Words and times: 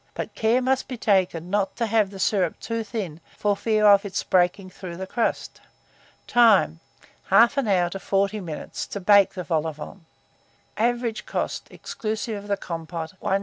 but 0.15 0.33
care 0.33 0.63
must 0.63 0.87
be 0.87 0.97
taken 0.97 1.51
not 1.51 1.75
to 1.75 1.85
have 1.85 2.09
the 2.09 2.17
syrup 2.17 2.59
too 2.59 2.83
thin, 2.83 3.21
for 3.37 3.55
fear 3.55 3.85
of 3.85 4.03
its 4.03 4.23
breaking 4.23 4.67
through 4.67 4.97
the 4.97 5.05
crust. 5.05 5.61
Time. 6.25 6.79
1/2 7.29 7.67
hour 7.67 7.87
to 7.87 7.99
40 7.99 8.39
minutes 8.39 8.87
to 8.87 8.99
bake 8.99 9.35
the 9.35 9.43
vol 9.43 9.67
au 9.67 9.73
vent. 9.73 9.99
Average 10.75 11.27
cost, 11.27 11.67
exclusive 11.69 12.35
of 12.35 12.47
the 12.47 12.57
compôte, 12.57 13.13
1s. 13.19 13.39